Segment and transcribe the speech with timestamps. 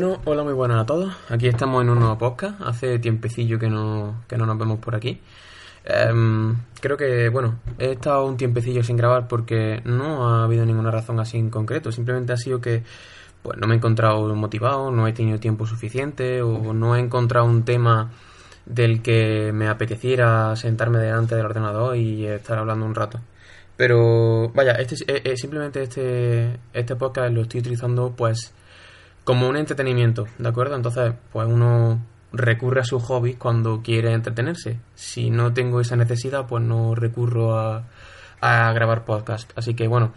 [0.00, 1.12] Bueno, hola, muy buenas a todos.
[1.28, 2.60] Aquí estamos en un nuevo podcast.
[2.60, 5.20] Hace tiempecillo que no, que no nos vemos por aquí.
[5.84, 10.92] Em, creo que, bueno, he estado un tiempecillo sin grabar porque no ha habido ninguna
[10.92, 11.90] razón así en concreto.
[11.90, 12.84] Simplemente ha sido que
[13.42, 17.46] pues, no me he encontrado motivado, no he tenido tiempo suficiente o no he encontrado
[17.46, 18.12] un tema
[18.66, 23.18] del que me apeteciera sentarme delante del ordenador y estar hablando un rato.
[23.76, 28.54] Pero vaya, este, eh, eh, simplemente este, este podcast lo estoy utilizando pues
[29.28, 30.74] como un entretenimiento, ¿de acuerdo?
[30.74, 32.00] Entonces, pues uno
[32.32, 34.80] recurre a sus hobbies cuando quiere entretenerse.
[34.94, 37.84] Si no tengo esa necesidad, pues no recurro a,
[38.40, 39.52] grabar podcast.
[39.54, 40.14] Así que bueno,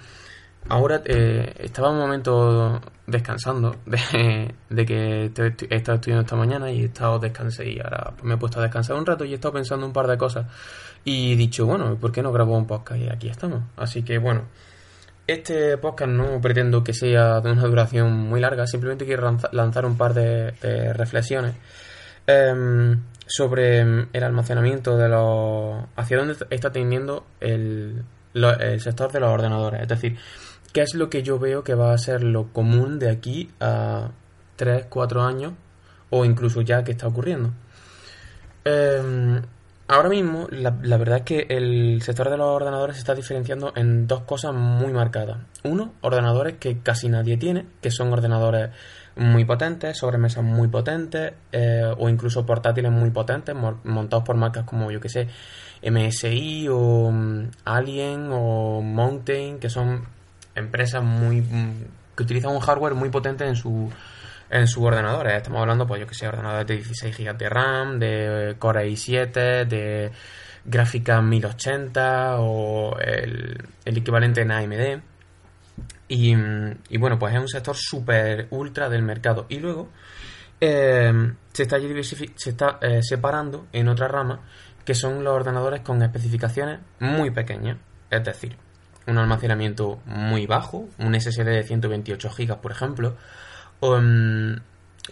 [0.69, 6.83] ahora eh, estaba un momento descansando de, que te- he estado estudiando esta mañana y
[6.83, 9.55] he estado descansé y ahora me he puesto a descansar un rato y he estado
[9.55, 10.45] pensando un par de cosas.
[11.03, 13.01] Y he dicho, bueno, ¿por qué no grabo un podcast?
[13.01, 13.61] Y aquí estamos.
[13.75, 14.43] Así que bueno.
[15.27, 19.85] Este podcast no pretendo que sea de una duración muy larga, simplemente quiero lanza- lanzar
[19.85, 20.51] un par de,
[20.93, 21.55] reflexiones
[22.27, 25.85] em, sobre em, el almacenamiento de los...
[25.95, 29.81] hacia dónde está tendiendo el, el sector de los ordenadores.
[29.81, 30.17] Es decir,
[30.73, 34.09] qué es lo que yo veo que va a ser lo común de aquí a
[34.57, 35.53] 3, 4 años
[36.09, 37.51] o incluso ya que está ocurriendo.
[38.65, 39.41] Em,
[39.91, 44.07] ahora mismo, la, verdad es que el sector de los ordenadores se está diferenciando en
[44.07, 45.37] dos cosas muy marcadas.
[45.63, 48.69] Uno, ordenadores que casi nadie tiene, que son ordenadores
[49.17, 54.63] muy potentes, sobremesas muy potentes, eh, o incluso portátiles muy potentes, mo- montados por marcas
[54.63, 55.27] como, yo que sé,
[55.83, 60.05] MSI o mm, Alien o Mountain, que son
[60.55, 61.73] empresas muy mm,
[62.15, 63.89] que utilizan un hardware muy potente en su
[64.51, 65.33] en sus ordenadores.
[65.33, 69.65] Estamos hablando, pues yo que sé, ordenadores de 16 GB de RAM, de Core i7,
[69.65, 70.11] de
[70.65, 75.01] gráfica 1080 o el, el equivalente en AMD.
[76.09, 76.35] Y,
[76.89, 79.45] y bueno, pues es un sector súper ultra del mercado.
[79.47, 79.89] Y luego
[80.59, 84.41] eh, se está, se está eh, separando en otra rama
[84.85, 87.77] que son los ordenadores con especificaciones muy pequeñas.
[88.09, 88.57] Es decir,
[89.07, 93.15] un almacenamiento muy bajo, un SSD de 128 GB, por ejemplo.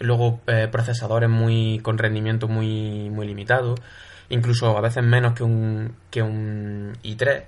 [0.00, 3.74] Luego eh, procesadores muy con rendimiento muy, muy limitado.
[4.28, 7.46] Incluso a veces menos que un, que un i3.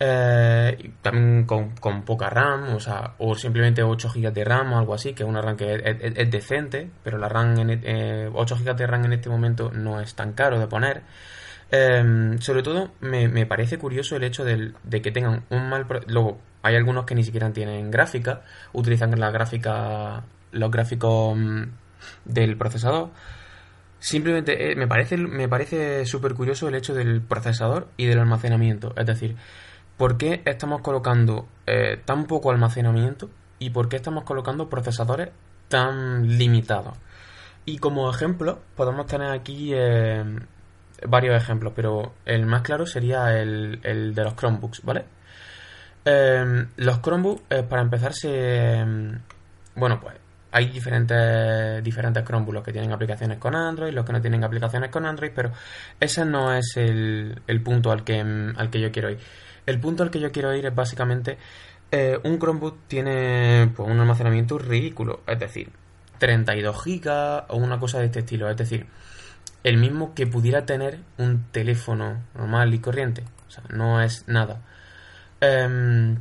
[0.00, 4.78] Eh, también con, con poca RAM, o sea, o simplemente 8 GB de RAM o
[4.78, 8.30] algo así, que es una RAM que es decente, pero la RAM en, e- eh,
[8.34, 11.02] 8 GB de RAM en este momento no es tan caro de poner.
[11.70, 15.86] Eh, sobre todo, me, me parece curioso el hecho de que tengan un mal.
[15.86, 18.42] pro- Luego, hay algunos que ni siquiera tienen gráfica,
[18.72, 21.62] utilizan la gráfica, los gráficos mm,
[22.24, 23.10] del procesador.
[23.98, 28.92] Simplemente eh, me parece, me parece súper curioso el hecho del procesador y del almacenamiento.
[28.96, 29.36] Es decir,
[29.96, 35.30] ¿por qué estamos colocando eh, tan poco almacenamiento y por qué estamos colocando procesadores
[35.68, 36.98] tan limitados?
[37.64, 40.22] Y como ejemplo, podemos tener aquí eh,
[41.08, 45.04] varios ejemplos, pero el más claro sería el, el de los Chromebooks, ¿vale?
[46.04, 48.28] Eh, los Chromebooks, eh, para empezar, se.
[48.32, 48.84] eh,
[49.76, 50.16] bueno, pues
[50.52, 54.90] hay diferentes, diferentes Chromebooks, los que tienen aplicaciones con Android, los que no tienen aplicaciones
[54.90, 55.52] con Android, pero
[55.98, 59.18] ese no es el, el punto al que, al que yo quiero ir.
[59.66, 61.38] El punto al que yo quiero ir es básicamente.
[61.90, 65.70] eh, un Chromebook tiene pues, un almacenamiento ridículo, es decir,
[66.18, 68.86] 32 gigas o una cosa de este estilo, es decir,
[69.64, 74.60] el mismo que pudiera tener un teléfono normal y corriente, o sea, no es nada.
[75.40, 76.16] Em,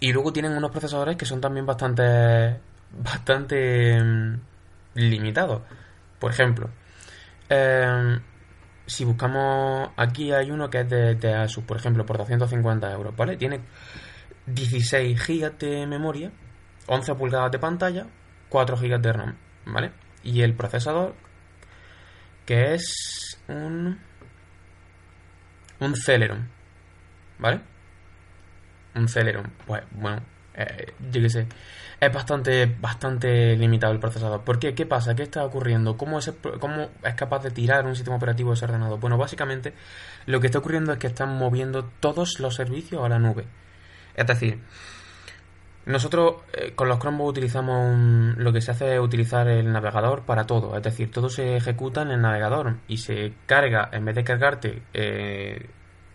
[0.00, 2.60] y luego tienen unos procesadores que son también bastante
[2.90, 4.40] bastante em,
[4.94, 5.62] limitados.
[6.18, 6.70] Por ejemplo,
[7.48, 8.20] em,
[8.86, 13.36] si buscamos aquí hay uno que es de, Asus, por ejemplo, por 250 euros, ¿vale?
[13.36, 13.60] Tiene
[14.46, 16.32] 16 GB de memoria,
[16.86, 18.06] 11 pulgadas de pantalla,
[18.48, 19.92] 4 GB de RAM, ¿vale?
[20.22, 21.14] Y el procesador
[22.48, 23.98] que es un
[25.80, 26.48] un Celeron,
[27.38, 27.60] ¿vale?
[28.94, 30.22] Un Celeron, pues bueno,
[30.54, 31.46] eh, yo qué sé,
[32.00, 34.44] es bastante bastante limitado el procesador.
[34.44, 34.74] ¿Por qué?
[34.74, 35.14] ¿Qué pasa?
[35.14, 35.98] ¿Qué está ocurriendo?
[35.98, 38.98] ¿Cómo es, cómo es capaz de tirar un sistema operativo de ese ordenador?
[38.98, 39.74] Bueno, básicamente
[40.24, 43.44] lo que está ocurriendo es que están moviendo todos los servicios a la nube.
[44.14, 44.58] Es decir,
[45.88, 50.22] nosotros eh, con los Chromebooks utilizamos un- lo que se hace es utilizar el navegador
[50.24, 54.14] para todo, es decir, todo se ejecuta en el navegador y se carga, en vez
[54.14, 55.68] de cargarte eh,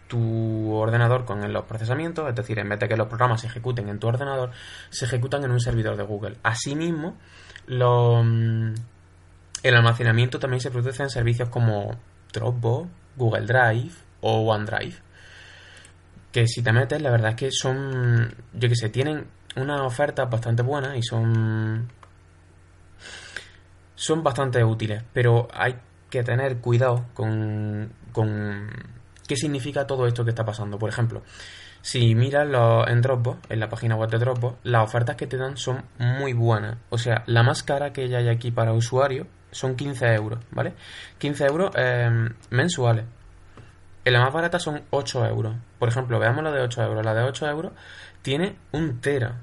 [0.07, 3.89] tu ordenador con los procesamientos, es decir, en vez de que los programas se ejecuten
[3.89, 4.51] en tu ordenador,
[4.89, 6.37] se ejecutan en un servidor de Google.
[6.43, 7.17] Asimismo,
[7.65, 8.73] lo- mm,
[9.63, 11.95] el almacenamiento también se produce en servicios como
[12.31, 14.95] Dropbox, Google Drive o OneDrive
[16.31, 20.29] que si te metes, la verdad es que son, yo que sé, tienen unas ofertas
[20.29, 21.87] bastante buenas y son
[23.95, 25.75] son bastante útiles, pero hay
[26.09, 28.69] que tener cuidado con, con
[29.27, 30.77] qué significa todo esto que está pasando.
[30.77, 31.23] Por ejemplo,
[31.81, 35.37] si miras los, en Dropbox, en la página web de Dropbox, las ofertas que te
[35.37, 36.77] dan son muy buenas.
[36.89, 40.73] O sea, la más cara que hay aquí para usuario son 15 euros, ¿vale?
[41.19, 43.05] 15 euros eh, mensuales.
[44.05, 45.55] En la más barata son 8 euros.
[45.79, 47.05] Por ejemplo, veamos la de 8 euros.
[47.05, 47.71] La de 8 euros
[48.21, 49.35] tiene un tera.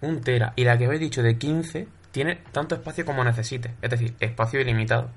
[0.00, 0.52] Un tera.
[0.56, 3.74] Y la que habéis dicho de 15 tiene tanto espacio como necesite.
[3.80, 5.10] Es decir, espacio ilimitado.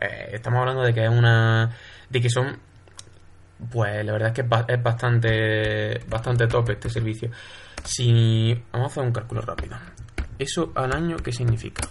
[0.00, 1.70] Eh, estamos hablando de que es una.
[2.10, 2.58] de que son.
[3.70, 6.00] Pues la verdad es que es ba- es bastante.
[6.08, 7.30] bastante top este servicio.
[7.84, 8.54] Si.
[8.72, 9.76] Vamos a hacer un cálculo rápido.
[10.38, 11.88] ¿Eso al año qué significa?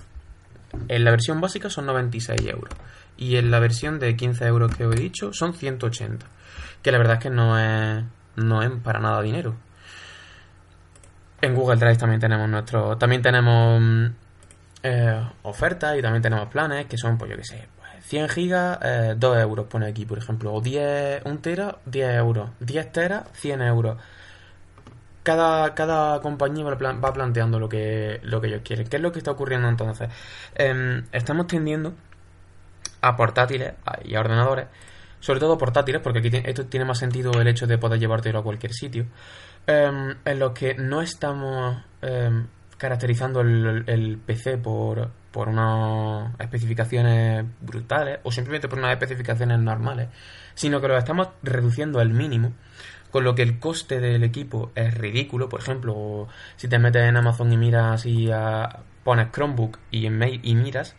[0.88, 2.74] En la versión básica son 96 euros.
[3.18, 6.26] Y en la versión de 15 euros que os he dicho son 180.
[6.82, 8.04] Que la verdad es que no es,
[8.36, 9.56] no es para nada dinero.
[11.42, 12.98] En Google Drive también tenemos nuestro.
[12.98, 14.06] También tenemos mm,
[14.84, 18.80] eh, ofertas y también tenemos planes que son, pues yo qué sé, pues 100 gigas,
[18.82, 20.54] eh, 2 euros pone aquí, por ejemplo.
[20.54, 22.50] O 10, 1 tera, 10 euros.
[22.60, 23.98] 10 teras, 100 euros.
[25.24, 28.88] Cada, cada compañía va, plan- va planteando lo que, lo que ellos quieren.
[28.88, 30.10] ¿Qué es lo que está ocurriendo entonces?
[30.56, 31.94] Em, estamos tendiendo
[33.02, 34.68] a portátiles a- y a ordenadores,
[35.20, 38.44] sobre todo portátiles, porque aquí esto tiene más sentido el hecho de poder llevártelo a
[38.44, 39.06] cualquier sitio,
[39.66, 42.48] em, en los que no estamos em,
[42.78, 50.10] caracterizando el, PC por, por unas especificaciones brutales o simplemente por unas especificaciones normales,
[50.54, 52.54] sino que lo estamos reduciendo al mínimo,
[53.12, 55.50] con lo que el coste del equipo es ridículo.
[55.50, 60.22] Por ejemplo, si te metes en Amazon y miras y ah, pones Chromebook y en
[60.44, 60.96] y miras,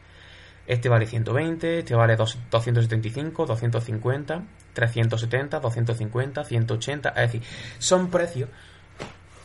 [0.69, 4.43] este vale 120, este vale dos- 275, 250,
[4.75, 7.09] 370, 250, 180.
[7.09, 7.43] Es decir,
[7.79, 8.49] son precios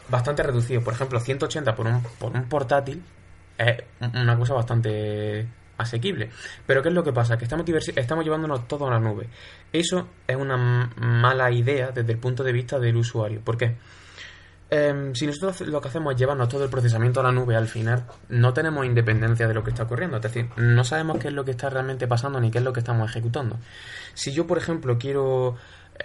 [0.10, 0.84] bastante reducidos.
[0.84, 3.02] Por ejemplo, 180 por un, por un portátil
[3.58, 3.84] es
[4.14, 5.48] una cosa bastante
[5.78, 6.30] asequible.
[6.68, 7.38] Pero ¿qué es lo que pasa?
[7.38, 7.66] Que estamos,
[7.96, 9.28] estamos llevándonos todo a la nube.
[9.72, 13.42] Eso es una mala idea desde el punto de vista del usuario.
[13.42, 13.76] ¿Por qué?
[14.76, 17.68] Em, si nosotros lo que hacemos es llevarnos todo el procesamiento a la nube, al
[17.68, 20.18] final no tenemos independencia de lo que está ocurriendo.
[20.18, 22.74] Es decir, no sabemos qué es lo que está realmente pasando ni qué es lo
[22.74, 23.60] que estamos ejecutando.
[24.16, 25.58] Si yo, por ejemplo, quiero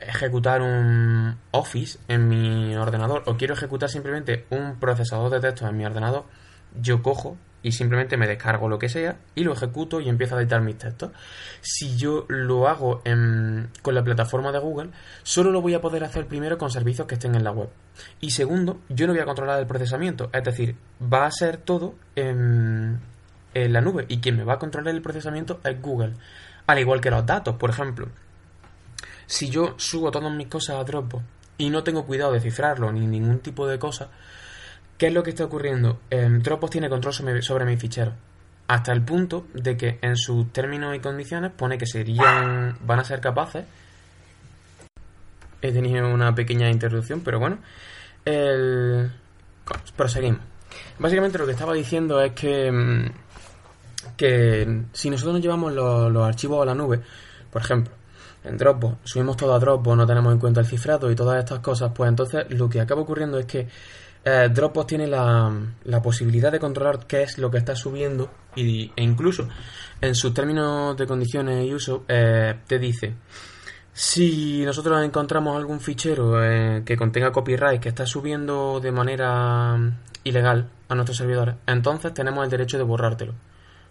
[0.06, 5.74] ejecutar un Office en mi ordenador o quiero ejecutar simplemente un procesador de texto en
[5.74, 6.26] mi ordenador,
[6.78, 10.40] yo cojo y simplemente me descargo lo que sea y lo ejecuto y empiezo a
[10.40, 11.10] editar mis textos.
[11.60, 14.90] Si yo lo hago en- con la plataforma de Google,
[15.22, 17.68] solo lo voy a poder hacer primero con servicios que estén en la web.
[18.20, 21.94] Y segundo, yo no voy a controlar el procesamiento, es decir, va a ser todo
[22.14, 23.00] en,
[23.54, 26.14] en la nube y quien me va a controlar el procesamiento es Google.
[26.66, 28.08] Al igual que los datos, por ejemplo.
[29.26, 31.24] Si yo subo todas mis cosas a Dropbox
[31.58, 34.08] y no tengo cuidado de cifrarlo ni ningún tipo de cosa,
[34.98, 36.00] ¿qué es lo que está ocurriendo?
[36.10, 38.14] Em, Dropbox tiene control sobre, sobre mis ficheros.
[38.66, 42.76] Hasta el punto de que en sus términos y condiciones pone que serían.
[42.84, 43.64] van a ser capaces.
[45.62, 47.58] He tenido una pequeña interrupción, pero bueno.
[48.24, 49.10] El...
[49.96, 50.40] Proseguimos.
[50.98, 52.70] Básicamente lo que estaba diciendo es que.
[52.70, 53.06] mm,
[54.16, 57.00] que si nosotros nos llevamos los, los archivos a la nube,
[57.50, 57.94] por ejemplo,
[58.44, 61.60] en Dropbox, subimos todo a Dropbox, no tenemos en cuenta el cifrado y todas estas
[61.60, 63.68] cosas, pues entonces lo que acaba ocurriendo es que
[64.24, 65.52] eh, Dropbox tiene la,
[66.02, 69.48] posibilidad de controlar qué es lo que está subiendo y, e incluso
[70.00, 73.14] en sus términos de condiciones y uso eh, te dice
[73.92, 79.76] si nosotros encontramos algún fichero eh, que contenga copyright que está subiendo de manera
[80.22, 83.34] ilegal a nuestros servidores, entonces tenemos el derecho de borrártelo,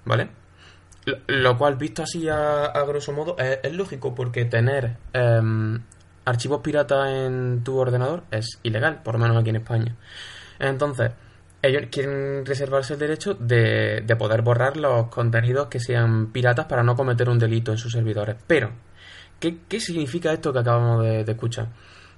[0.06, 0.30] ¿vale?
[1.28, 5.82] Lo, cual, visto así a, grosso modo, es, es lógico porque tener em,
[6.28, 9.96] archivos piratas en tu ordenador es ilegal, por lo menos aquí en España.
[10.60, 11.12] Entonces,
[11.62, 16.84] ellos quieren reservarse el derecho de, de poder borrar los contenidos que sean piratas para
[16.84, 18.36] no cometer un delito en sus servidores.
[18.46, 18.72] Pero,
[19.40, 21.70] ¿qué, qué significa esto que acabamos de, escuchar?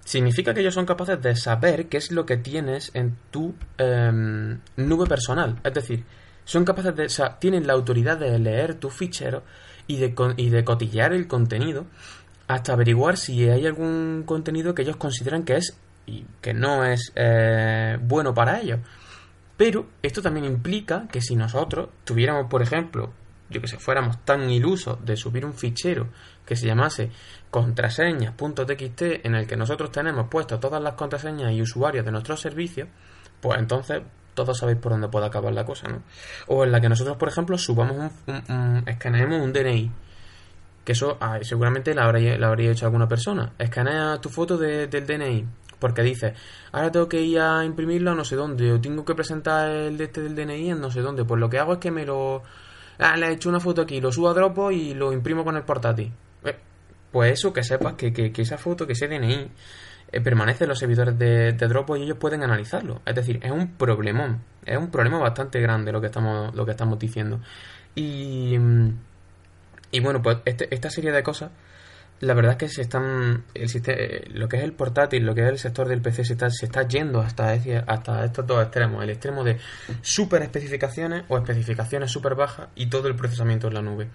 [0.03, 4.59] Significa que ellos son capaces de saber qué es lo que tienes en tu em,
[4.75, 5.59] nube personal.
[5.63, 6.03] Es decir,
[6.45, 7.07] son capaces de,
[7.39, 9.43] tienen la autoridad de leer tus ficheros
[9.85, 11.85] y de, y de cotillear el contenido
[12.49, 15.77] hasta averiguar si hay algún contenido que ellos consideran que es
[16.07, 18.79] y que no es eh, bueno para ellos.
[19.55, 23.13] Pero esto también implica que si nosotros tuviéramos, por ejemplo,
[23.51, 26.07] yo que sé, fuéramos tan ilusos de subir un fichero
[26.43, 27.11] que se llamase
[27.51, 32.89] contraseñas.txt en el que nosotros tenemos puestas todas las contraseñas y usuarios de nuestros servicios,
[33.41, 34.01] pues entonces
[34.33, 36.01] todos sabéis por dónde puede acabar la cosa, ¿no?
[36.47, 39.91] O en la que nosotros, por ejemplo, subamos un, un escaneemos un DNI.
[40.89, 43.53] Que eso ah, seguramente la habría, la habría hecho alguna persona.
[43.59, 45.45] Escanea tu foto de, del DNI.
[45.77, 46.33] Porque dice,
[46.71, 49.99] ahora tengo que ir a imprimirlo a no sé dónde, o tengo que presentar el
[49.99, 51.25] de este del DNI en no sé dónde.
[51.25, 52.41] Pues lo que hago es que me lo.
[52.97, 55.57] Ah, le he hecho una foto aquí, lo subo a Dropbox y lo imprimo con
[55.57, 56.11] el portátil.
[56.43, 56.57] Eh,
[57.11, 59.51] pues eso, que sepas que, que, esa foto, que ese DNI,
[60.11, 63.03] eh, permanece en los servidores de, de, Dropbox y ellos pueden analizarlo.
[63.05, 64.41] Es decir, es un problemón.
[64.65, 67.41] Es un problema bastante grande lo que estamos, lo que estamos diciendo.
[67.93, 68.57] Y,
[69.91, 71.51] y bueno, pues este, esta serie de cosas,
[72.21, 73.45] la verdad es que se están.
[73.53, 73.69] El
[74.33, 76.65] lo que es el portátil, lo que es el sector del PC, se está, se
[76.65, 77.53] está yendo hasta,
[77.87, 79.03] hasta estos dos extremos.
[79.03, 79.57] El extremo de
[80.01, 84.09] super especificaciones o especificaciones super bajas y todo el procesamiento en la nube.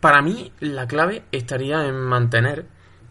[0.00, 2.66] Para mí, la clave estaría en mantener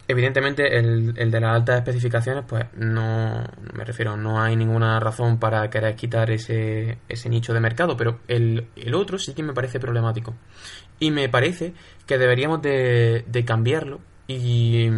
[0.09, 5.37] Evidentemente, el, el, de las altas especificaciones, pues no, me refiero, no hay ninguna razón
[5.37, 9.53] para querer quitar ese, ese nicho de mercado, pero el, el, otro sí que me
[9.53, 10.33] parece problemático.
[10.99, 11.73] Y me parece
[12.05, 14.89] que deberíamos de, de cambiarlo y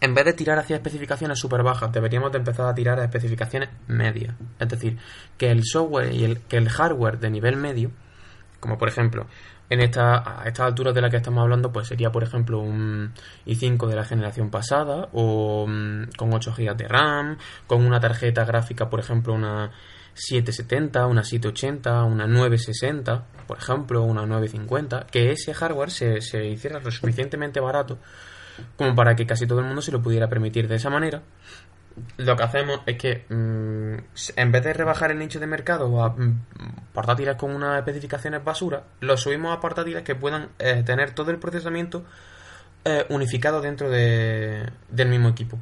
[0.00, 3.68] en vez de tirar hacia especificaciones súper bajas, deberíamos de empezar a tirar a especificaciones
[3.86, 4.34] medias.
[4.58, 4.98] Es decir,
[5.36, 7.90] que el software y el, que el hardware de nivel medio,
[8.58, 9.26] como por ejemplo
[9.72, 13.14] en esta, a estas alturas de la que estamos hablando, pues sería, por ejemplo, un
[13.46, 18.44] i5 de la generación pasada, o um, con 8 GB de RAM, con una tarjeta
[18.44, 19.70] gráfica, por ejemplo, una
[20.12, 26.90] 770, una 780, una 960, por ejemplo, una 950, que ese hardware se hiciera lo
[26.90, 27.98] suficientemente barato
[28.76, 31.22] como para que casi todo el mundo se lo pudiera permitir de esa manera
[32.16, 33.96] lo que hacemos es que mmm,
[34.36, 36.40] en vez de rebajar el nicho de mercado a mmm,
[36.92, 41.38] portátiles con unas especificaciones basura, lo subimos a portátiles que puedan eh, tener todo el
[41.38, 42.04] procesamiento
[42.84, 45.58] eh, unificado dentro de, del mismo equipo.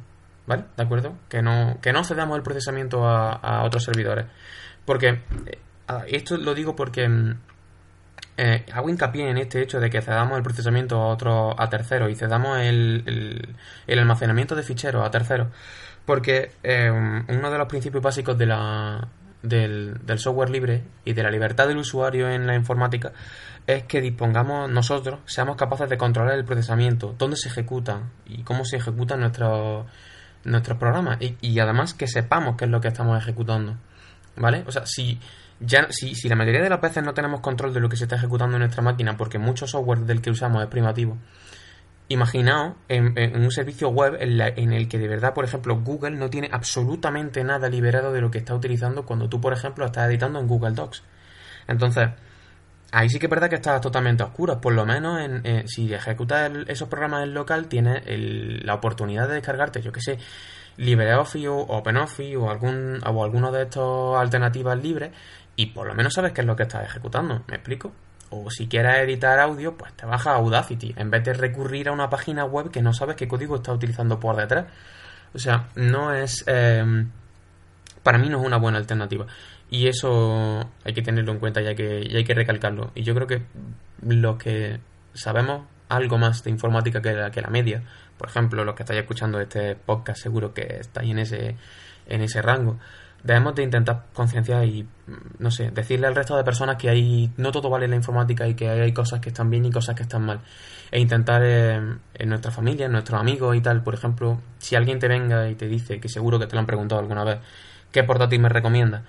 [0.47, 0.65] ¿Vale?
[0.75, 1.13] ¿De acuerdo?
[1.29, 4.25] Que no, que no cedamos el procesamiento a, a otros servidores.
[4.85, 5.09] Porque
[5.45, 5.59] eh,
[6.07, 7.37] esto lo digo porque mm,
[8.43, 12.09] eh, hago hincapié en este hecho de que cedamos el procesamiento a otros a terceros
[12.09, 13.55] y cedamos el,
[13.87, 15.49] almacenamiento de ficheros a terceros
[16.07, 18.57] porque eh, uno de los principios básicos del,
[20.17, 23.13] software libre y de la libertad del usuario en la informática
[23.67, 28.65] es que dispongamos nosotros, seamos capaces de controlar el procesamiento, dónde se ejecutan y cómo
[28.65, 29.85] se ejecutan nuestros
[30.45, 33.77] nuestros programas y, y, además que sepamos qué es lo que estamos ejecutando.
[34.35, 34.63] ¿Vale?
[34.65, 35.19] O sea, si
[35.61, 38.03] ya si, si la mayoría de las veces no tenemos control de lo que se
[38.03, 41.17] está ejecutando en nuestra máquina porque mucho software del que usamos es primitivo,
[42.11, 46.11] Imaginaos en, un servicio web en, la, en, el que de verdad, por ejemplo, Google
[46.11, 50.09] no tiene absolutamente nada liberado de lo que está utilizando cuando tú, por ejemplo, estás
[50.09, 51.03] editando en Google Docs.
[51.69, 52.09] Entonces,
[52.91, 54.57] ahí sí que es verdad que estás totalmente a oscuras.
[54.57, 59.29] Por lo menos en, eh, si ejecutas esos programas en local, tienes el, la oportunidad
[59.29, 60.17] de descargarte, yo que sé,
[60.75, 65.11] LibreOffice o OpenOffice o, algún, o alguno de estos alternativas libres
[65.55, 67.43] y por lo menos sabes qué es lo que estás ejecutando.
[67.47, 67.91] ¿Me explico?
[68.31, 72.09] o si quieres editar audio, pues te baja Audacity, en vez de recurrir a una
[72.09, 74.65] página web que no sabes qué código está utilizando por detrás.
[75.33, 76.43] O sea, no es...
[76.47, 77.05] Eh,
[78.03, 79.27] para mí no es una buena alternativa.
[79.69, 82.91] Y eso hay que tenerlo en cuenta y hay que, hay que recalcarlo.
[82.95, 83.43] Y yo creo que
[84.01, 84.79] los que
[85.13, 87.83] sabemos algo más de informática que la, que la media,
[88.17, 91.57] por ejemplo, los que estáis escuchando este podcast, seguro que estáis en ese,
[92.07, 92.79] en ese rango
[93.23, 94.87] debemos de intentar concienciar y,
[95.39, 98.47] no sé, decirle al resto de personas que hay, no todo vale en la informática
[98.47, 100.41] y que hay cosas que están bien y cosas que están mal.
[100.91, 101.79] E intentar eh,
[102.13, 105.55] en nuestra familia, en nuestros amigos y tal, por ejemplo, si alguien te venga y
[105.55, 107.39] te dice, que seguro que te lo han preguntado alguna vez,
[107.91, 109.03] ¿qué portátil me recomienda?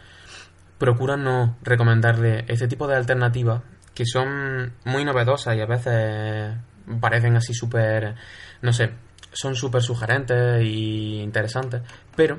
[0.78, 3.62] Procura no recomendarle este tipo de alternativas
[3.94, 6.56] que son muy novedosas y a veces
[7.00, 8.14] parecen así súper,
[8.62, 8.90] no sé,
[9.32, 11.82] son súper sugerentes e interesantes,
[12.16, 12.38] pero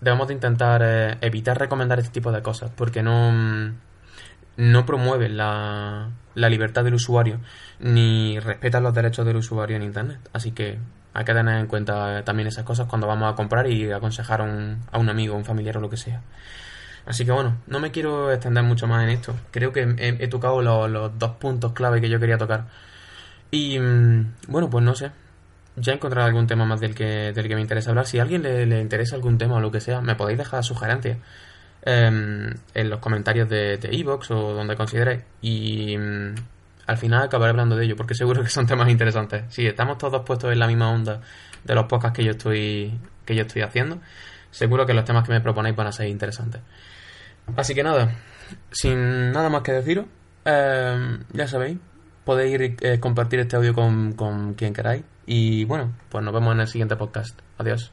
[0.00, 3.72] debemos de intentar eh, evitar recomendar este tipo de cosas porque no,
[4.56, 7.40] no promueven la, la libertad del usuario
[7.78, 10.20] ni respetan los derechos del usuario en Internet.
[10.32, 10.78] Así que
[11.12, 14.44] hay que tener en cuenta también esas cosas cuando vamos a comprar y aconsejar a
[14.44, 16.22] un, a un amigo, un familiar o lo que sea.
[17.06, 19.34] Así que bueno, no me quiero extender mucho más en esto.
[19.50, 22.66] Creo que he, tocado los, los dos puntos clave que yo quería tocar.
[23.50, 25.10] Y mm, bueno, pues no sé
[25.76, 28.06] ya encontraré algún tema más del que, del que me interesa hablar.
[28.06, 30.64] Si a alguien le, le interesa algún tema o lo que sea, me podéis dejar
[30.64, 31.18] sugerencias
[31.82, 35.22] em, en los comentarios de Evox de e o donde consideréis.
[35.40, 36.34] Y mm,
[36.86, 39.44] al final acabaré hablando de ello, porque seguro que son temas interesantes.
[39.48, 41.20] Si estamos todos puestos en la misma onda
[41.64, 43.98] de los podcasts que yo estoy, que yo estoy haciendo,
[44.50, 46.60] seguro que los temas que me proponéis van a ser interesantes.
[47.56, 48.12] Así que nada,
[48.70, 50.06] sin nada más que deciros,
[50.44, 51.78] em, ya sabéis,
[52.24, 56.60] podéis eh, compartir este audio con, con quien queráis y bueno, pues nos vemos en
[56.60, 57.38] el siguiente podcast.
[57.58, 57.92] Adiós.